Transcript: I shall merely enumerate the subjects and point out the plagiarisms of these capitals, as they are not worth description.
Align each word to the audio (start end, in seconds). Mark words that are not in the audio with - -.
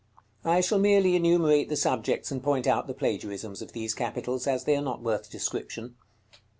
I 0.43 0.61
shall 0.61 0.79
merely 0.79 1.15
enumerate 1.15 1.69
the 1.69 1.75
subjects 1.75 2.31
and 2.31 2.41
point 2.41 2.65
out 2.65 2.87
the 2.87 2.93
plagiarisms 2.95 3.61
of 3.61 3.73
these 3.73 3.93
capitals, 3.93 4.47
as 4.47 4.63
they 4.63 4.75
are 4.75 4.81
not 4.81 5.03
worth 5.03 5.29
description. 5.29 5.95